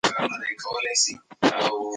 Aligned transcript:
مارغان 0.19 0.53
ګور 0.61 0.71
والوتل. 0.73 1.17